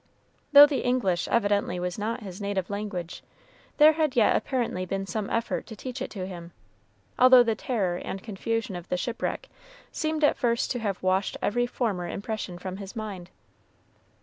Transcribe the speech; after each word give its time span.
Though 0.51 0.65
the 0.65 0.83
English 0.83 1.27
evidently 1.27 1.79
was 1.79 1.99
not 1.99 2.21
his 2.23 2.41
native 2.41 2.71
language, 2.71 3.21
there 3.77 3.91
had 3.93 4.15
yet 4.15 4.35
apparently 4.35 4.83
been 4.83 5.05
some 5.05 5.29
effort 5.29 5.67
to 5.67 5.75
teach 5.75 6.01
it 6.01 6.09
to 6.09 6.25
him, 6.25 6.53
although 7.19 7.43
the 7.43 7.53
terror 7.53 7.97
and 7.97 8.23
confusion 8.23 8.75
of 8.75 8.89
the 8.89 8.97
shipwreck 8.97 9.47
seemed 9.91 10.23
at 10.23 10.37
first 10.37 10.71
to 10.71 10.79
have 10.79 11.03
washed 11.03 11.37
every 11.39 11.67
former 11.67 12.07
impression 12.07 12.57
from 12.57 12.77
his 12.77 12.95
mind. 12.95 13.29